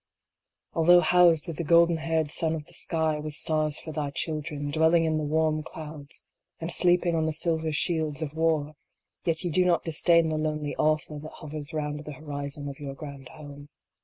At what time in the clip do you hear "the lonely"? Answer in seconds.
10.29-10.75